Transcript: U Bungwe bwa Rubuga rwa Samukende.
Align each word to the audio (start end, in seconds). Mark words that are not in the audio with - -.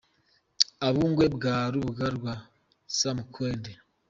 U 0.87 0.91
Bungwe 0.95 1.25
bwa 1.35 1.55
Rubuga 1.71 2.05
rwa 2.17 2.33
Samukende. 2.97 3.71